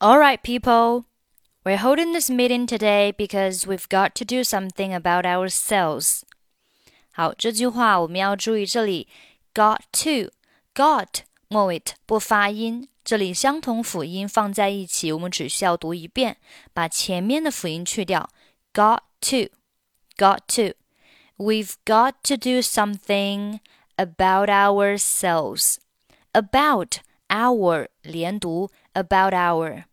[0.00, 1.05] All right, people.
[1.63, 6.23] We're holding this meeting today because we've got to do something about ourselves.
[7.11, 9.07] 好，这句话我们要注意，这里
[9.53, 10.31] got to
[10.73, 16.37] got 末尾不发音，这里相同辅音放在一起，我们只需要读一遍，
[16.73, 18.29] 把前面的辅音去掉。
[18.73, 19.49] Got to,
[20.17, 20.75] got to.
[21.37, 23.59] We've got to do something
[23.97, 25.75] about ourselves.
[26.31, 29.83] About our 连读 about our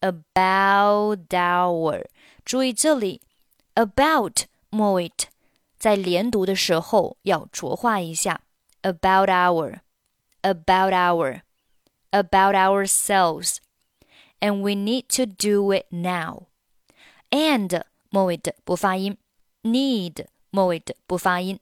[0.00, 2.04] about our，
[2.44, 3.20] 注意这里
[3.74, 5.10] about 末尾
[5.78, 8.40] 在连读的时候要浊化一下
[8.82, 9.80] about our
[10.42, 11.42] about our
[12.10, 13.58] about ourselves
[14.40, 16.46] and we need to do it now
[17.30, 19.16] and 末尾的不发音
[19.62, 21.58] need 末尾的不发音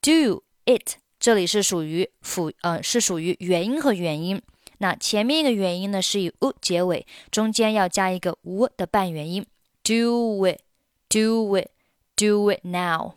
[0.00, 4.40] do it 这里是属于辅呃是属于元音和元音。
[4.82, 9.44] 那前面一个元音呢是以 u 结尾，中间要加一个 u 的半元音。
[9.82, 10.60] Do it,
[11.08, 11.70] do it,
[12.16, 13.14] do it now,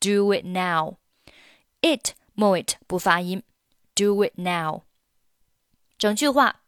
[0.00, 0.96] do it now.
[1.80, 3.42] It 末尾不发音。
[3.94, 4.82] Do it now.
[5.98, 6.60] 整句话。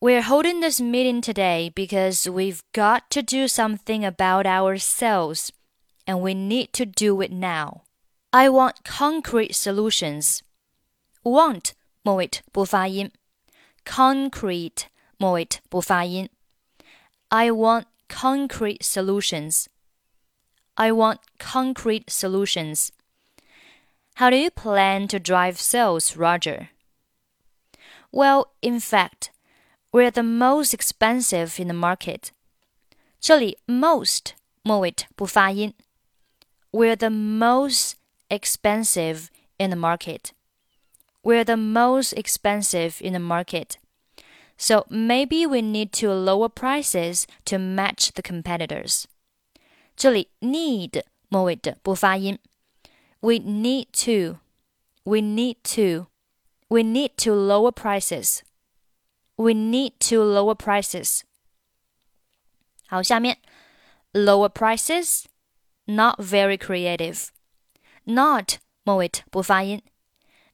[0.00, 5.50] We're holding this meeting today because we've got to do something about ourselves,
[6.06, 7.82] and we need to do it now.
[8.30, 10.40] I want concrete solutions.
[11.24, 13.10] Want 末尾不发音，
[13.84, 14.84] concrete
[15.16, 16.28] 末尾不发音。
[17.28, 19.66] I want concrete solutions.
[20.74, 22.90] I want concrete solutions.
[24.14, 26.70] How do you plan to drive sales, Roger?
[28.10, 29.30] Well, in fact,
[29.92, 32.30] we're the most expensive in the market.
[33.20, 35.74] 这里 most 末尾不发音。
[36.70, 37.94] We're the most
[38.28, 40.30] expensive in the market
[41.22, 43.78] we're the most expensive in the market.
[44.56, 49.04] So maybe we need to lower prices to match the competitors.
[49.96, 52.38] 这里 need 末尾的不发音。
[53.20, 54.38] We need to,
[55.04, 56.06] we need to,
[56.68, 58.40] we need to lower prices.
[59.36, 61.22] We need to lower prices.
[62.86, 63.38] 好，下面
[64.12, 65.24] lower prices,
[65.84, 67.28] not very creative.
[68.04, 69.82] Not 末尾不发音。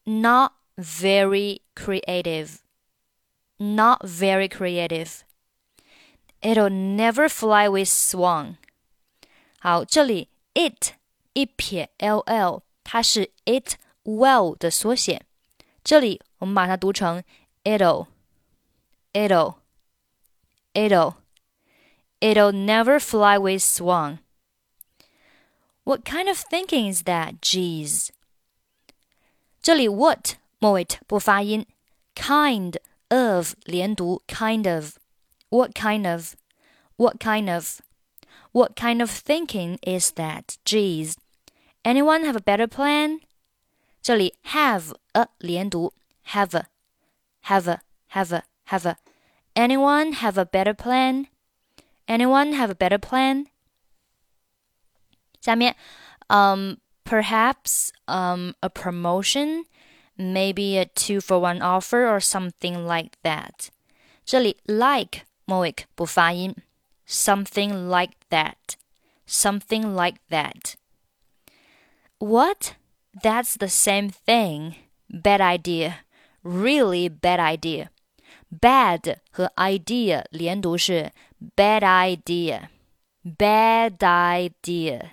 [0.05, 2.59] Not very creative.
[3.59, 5.25] Not very creative.
[6.43, 8.57] It'll never fly with swan.
[9.61, 10.95] 好，这里 it
[11.33, 15.23] 一撇 l l，它是 it well 的缩写。
[15.83, 17.23] 这里我们把它读成
[17.63, 18.09] it'll,
[19.13, 19.57] it'll,
[20.75, 21.15] it'll,
[22.21, 24.19] it'll never fly with swan.
[25.85, 27.41] What kind of thinking is that?
[27.41, 28.09] Geez.
[29.63, 31.67] 这里 what 末尾不发音，
[32.15, 32.77] kind
[33.09, 36.35] of 连读，kind of。What kind of?
[36.97, 37.81] What kind of?
[38.53, 40.57] What kind of thinking is that?
[40.65, 41.17] Geez.
[41.85, 43.21] Anyone have a better plan?
[44.03, 45.93] 这里 have a 连读，
[46.29, 46.67] have a,
[47.43, 47.81] have a,
[48.13, 48.97] have a, have a.
[49.55, 51.27] Anyone have a better plan?
[52.07, 53.47] Anyone have a better plan?
[55.41, 55.75] 下面，
[56.29, 59.65] um, perhaps um a promotion
[60.19, 63.71] maybe a two for one offer or something like that.
[64.25, 66.55] 这里 like 末尾不发音，
[67.07, 68.77] something like that,
[69.27, 70.75] something like that.
[72.19, 72.75] What?
[73.13, 74.77] That's the same thing.
[75.09, 76.05] Bad idea.
[76.43, 77.89] Really bad idea.
[78.51, 81.13] Bad 和 idea 连读是
[81.57, 82.69] bad idea.
[83.23, 85.11] Bad idea.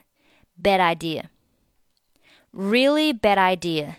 [0.56, 1.30] Bad idea.
[2.52, 3.96] Really bad idea.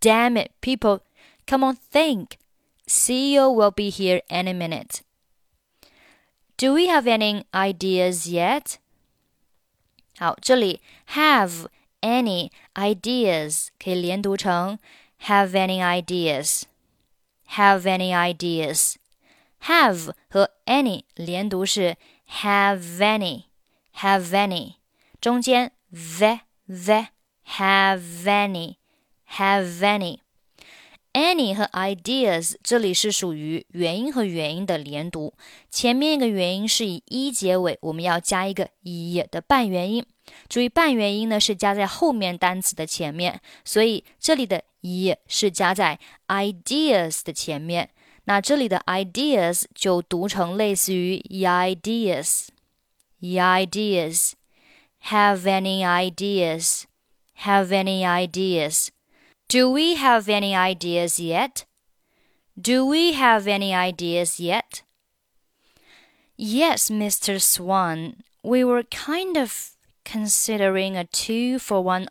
[0.00, 1.02] Damn it, people,
[1.46, 2.38] come on, think.
[2.86, 5.02] CEO will be here any minute.
[6.56, 8.78] Do we have any ideas yet?
[10.18, 10.80] 好，这里
[11.14, 11.66] have
[12.00, 14.78] any ideas 可以连读成
[15.22, 16.64] have any ideas,
[17.48, 18.96] have any ideas.
[19.62, 21.96] Have 和 any 连读是
[22.42, 23.44] have any,
[23.96, 24.74] have any，
[25.20, 27.08] 中间 the the
[27.56, 28.76] have any。
[29.37, 30.19] have any。
[31.13, 35.33] any 和 ideas 这里是属于元音和元音的连读，
[35.71, 40.05] 前面一个元音是以一结尾，我们要加一个一的半元音。
[40.47, 47.89] 注意半元音呢是加在后面单词的前面，所以这里的一是加在 ideas 的前面。
[48.25, 52.43] 那这里的 ideas 就读成类似于 ideas，ideas。
[55.05, 56.83] Have any ideas?
[57.39, 58.89] Have any ideas?
[59.48, 61.64] Do we have any ideas yet?
[62.60, 64.82] Do we have any ideas yet?
[66.36, 67.40] Yes, Mr.
[67.40, 68.22] Swan.
[68.42, 69.70] We were kind of
[70.04, 72.08] considering a two for one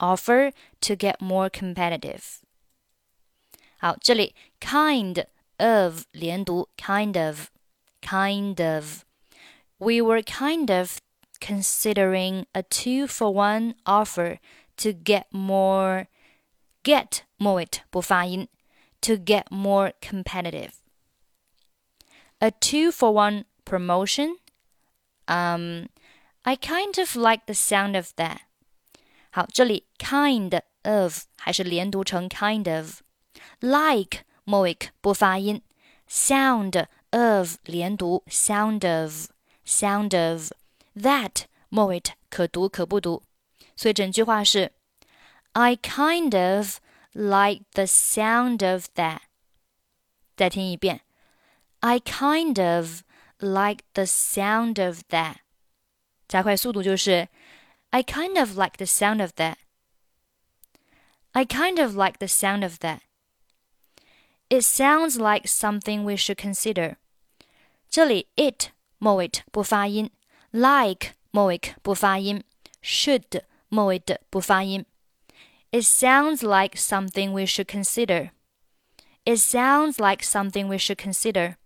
[0.00, 2.40] offer to get more competitive.
[3.80, 5.26] 好，这里 kind
[5.58, 7.50] of 连读，kind of
[8.02, 9.04] kind of.
[9.78, 10.98] We were kind of
[11.40, 14.38] considering a two for one offer
[14.78, 16.08] to get more
[16.82, 18.48] get 末尾不发音
[19.00, 20.72] to get more competitive.
[22.38, 24.36] A two for one promotion.
[25.26, 25.88] Um,
[26.42, 28.38] I kind of like the sound of that.
[29.30, 35.62] 好，这里 kind of 还是连读成 kind of。like 末尾不发音，
[36.08, 39.26] sound of 连读 sound of
[39.66, 40.52] sound of
[40.96, 43.22] that 末尾可读可不读，
[43.76, 44.72] 所以整句话是
[45.52, 46.80] I kind of
[47.12, 49.20] like the sound of that。
[50.36, 51.00] 再听一遍，
[51.80, 53.02] I kind of
[53.38, 55.36] like the sound of that。
[56.28, 57.28] 加快速度就是
[57.90, 63.00] I kind of like the sound of that。I kind of like the sound of that.
[64.48, 66.96] It sounds like something we should consider.
[67.88, 70.10] 这里 it 末尾不发音，
[70.50, 72.44] like 末尾不发音，
[72.82, 74.84] should 末尾的不发音。
[75.72, 78.30] It sounds like something we should consider.
[79.24, 81.56] It sounds like something we should consider.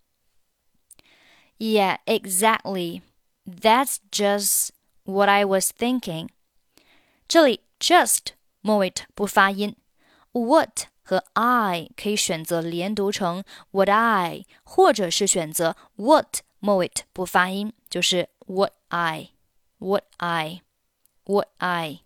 [1.58, 3.02] Yeah, exactly.
[3.46, 4.70] That's just
[5.04, 6.30] what I was thinking.
[7.28, 9.76] 这里 just 末尾不发音，
[10.32, 22.00] what 和 I 可以选择连读成 What I，或者是选择 What 末尾不发音，就是 What I，What I，What I。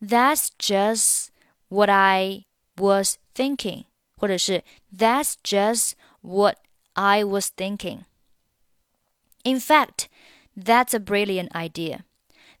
[0.00, 1.30] That's just
[1.68, 2.44] what I
[2.76, 3.84] was thinking，
[4.16, 4.62] 或者是
[4.94, 5.92] That's just
[6.22, 6.58] what
[6.94, 10.08] I was thinking。In fact,
[10.56, 12.00] that's a brilliant idea.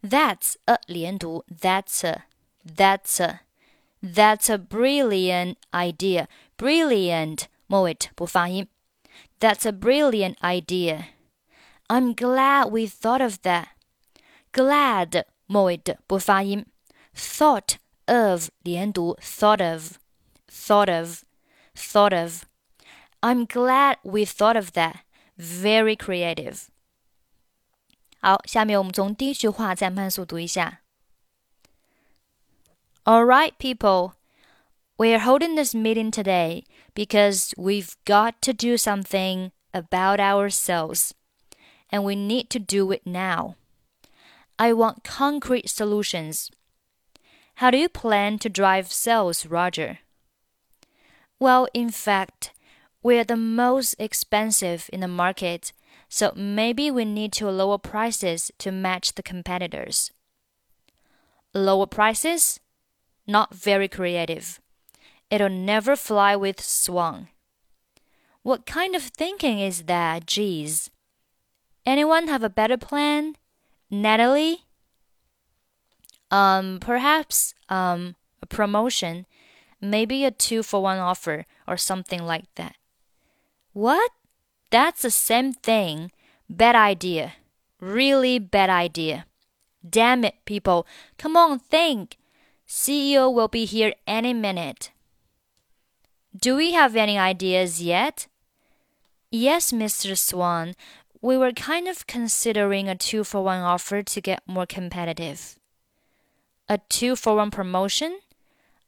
[0.02, 2.24] That's a 连读，That's a,
[2.64, 6.28] That's a。that's a brilliant idea.
[6.56, 8.68] Brilliant 末尾不发音。
[9.40, 11.06] That's a brilliant idea.
[11.88, 13.68] I'm glad we thought of that.
[14.52, 16.66] Glad 末尾不发音。
[17.14, 17.76] Thought
[18.06, 19.98] of 连读 thought of
[20.48, 21.24] thought of
[21.74, 22.44] thought of.
[23.20, 25.04] I'm glad we thought of that.
[25.38, 26.68] Very creative.
[28.20, 30.80] 好，下面我们从第一句话再慢速读一下。
[33.08, 34.14] all right, people.
[34.98, 41.14] We're holding this meeting today because we've got to do something about ourselves,
[41.92, 43.54] and we need to do it now.
[44.58, 46.50] I want concrete solutions.
[47.61, 49.99] How do you plan to drive sales, Roger?
[51.39, 52.53] Well, in fact,
[53.03, 55.71] we're the most expensive in the market,
[56.09, 60.09] so maybe we need to lower prices to match the competitors.
[61.53, 62.59] Lower prices?
[63.27, 64.59] not very creative.
[65.29, 67.27] It'll never fly with Swan.
[68.41, 70.89] What kind of thinking is that, geez?
[71.85, 73.35] Anyone have a better plan?
[73.91, 74.65] Natalie?
[76.31, 79.25] Um, perhaps um a promotion,
[79.79, 82.75] maybe a two for one offer or something like that.
[83.73, 84.11] What?
[84.71, 86.11] That's the same thing.
[86.49, 87.33] Bad idea.
[87.79, 89.25] Really bad idea.
[89.87, 90.87] Damn it, people.
[91.17, 92.17] Come on, think.
[92.67, 94.91] CEO will be here any minute.
[96.35, 98.27] Do we have any ideas yet?
[99.29, 100.17] Yes, Mr.
[100.17, 100.75] Swan.
[101.21, 105.57] We were kind of considering a two for one offer to get more competitive.
[106.71, 108.21] A two for one promotion?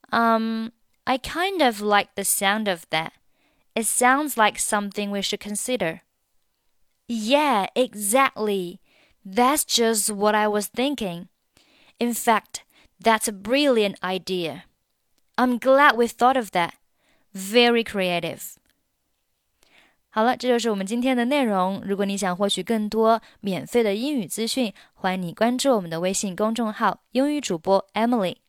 [0.10, 0.72] Um,
[1.06, 3.12] I kind of like the sound of that.
[3.76, 6.02] It sounds like something we should consider.
[7.10, 8.80] Yeah, exactly.
[9.26, 11.28] That's just what I was thinking.
[12.00, 12.64] In fact,
[13.02, 14.64] that's a brilliant idea.
[15.38, 16.76] I'm glad we thought of that.
[17.34, 18.58] Very creative.
[20.16, 21.82] 好了，这就是我们今天的内容。
[21.84, 28.43] 如果你想获取更多免费的英语资讯，欢迎你关注我们的微信公众号“英语主播 Emily”。